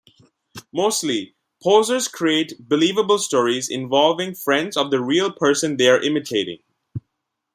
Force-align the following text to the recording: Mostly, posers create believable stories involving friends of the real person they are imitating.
Mostly, 0.73 1.35
posers 1.61 2.07
create 2.07 2.53
believable 2.67 3.19
stories 3.19 3.69
involving 3.69 4.33
friends 4.33 4.75
of 4.75 4.89
the 4.89 4.99
real 4.99 5.31
person 5.31 5.77
they 5.77 5.87
are 5.89 6.01
imitating. 6.01 6.57